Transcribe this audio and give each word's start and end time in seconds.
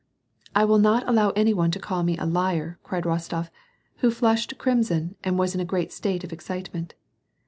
"I 0.55 0.65
will 0.65 0.79
not 0.79 1.07
allow 1.07 1.29
any 1.35 1.53
one 1.53 1.69
to 1.69 1.79
call 1.79 2.01
me 2.01 2.17
a 2.17 2.25
liar," 2.25 2.79
cried 2.81 3.03
Rostof, 3.03 3.51
who 3.97 4.09
flushed 4.09 4.57
crimson 4.57 5.15
and 5.23 5.37
was 5.37 5.53
in 5.53 5.61
a 5.61 5.63
great 5.63 5.93
state 5.93 6.23
of 6.23 6.33
excitement. 6.33 6.95